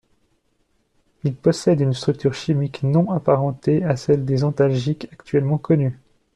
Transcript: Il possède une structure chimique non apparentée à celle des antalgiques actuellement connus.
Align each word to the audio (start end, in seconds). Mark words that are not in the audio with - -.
Il 1.23 1.35
possède 1.35 1.79
une 1.79 1.93
structure 1.93 2.33
chimique 2.33 2.81
non 2.81 3.11
apparentée 3.11 3.83
à 3.85 3.95
celle 3.97 4.25
des 4.25 4.43
antalgiques 4.43 5.07
actuellement 5.13 5.59
connus. 5.59 5.99